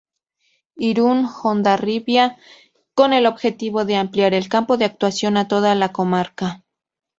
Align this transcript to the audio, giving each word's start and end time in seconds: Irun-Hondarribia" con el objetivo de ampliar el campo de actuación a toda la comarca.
Irun-Hondarribia" 0.79 2.39
con 2.95 3.13
el 3.13 3.27
objetivo 3.27 3.85
de 3.85 3.97
ampliar 3.97 4.33
el 4.33 4.49
campo 4.49 4.77
de 4.77 4.85
actuación 4.85 5.37
a 5.37 5.47
toda 5.47 5.75
la 5.75 5.91
comarca. 5.91 6.63